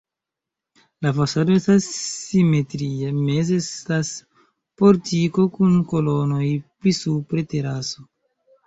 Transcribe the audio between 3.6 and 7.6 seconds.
estas portiko kun kolonoj, pli supre